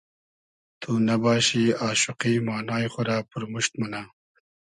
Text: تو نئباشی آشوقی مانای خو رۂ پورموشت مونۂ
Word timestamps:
تو 0.81 0.89
نئباشی 1.07 1.63
آشوقی 1.89 2.35
مانای 2.47 2.85
خو 2.93 3.01
رۂ 3.07 3.17
پورموشت 3.29 3.73
مونۂ 3.79 4.03